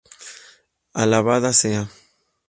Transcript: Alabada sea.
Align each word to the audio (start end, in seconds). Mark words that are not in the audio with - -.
Alabada 1.01 1.53
sea. 1.53 1.87